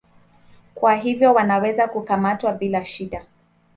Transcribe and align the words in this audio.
Kwa 0.75 0.95
hivyo 0.95 1.33
wanaweza 1.33 1.87
kukamatwa 1.87 2.51
bila 2.53 2.85
shida. 2.85 3.25